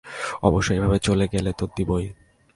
[0.41, 2.05] অবশ্যই, এভাবে চলে গেলে তো দিবোই?